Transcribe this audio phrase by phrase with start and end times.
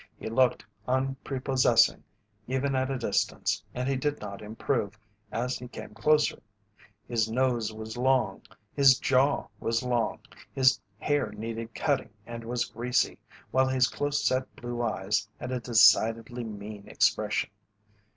[0.17, 2.01] He looked unprepossessing
[2.47, 4.97] even at a distance and he did not improve,
[5.31, 6.41] as he came closer.
[7.07, 8.41] His nose was long,
[8.73, 10.21] his jaw was long,
[10.55, 13.19] his hair needed cutting and was greasy,
[13.51, 17.51] while his close set blue eyes had a decidedly mean expression.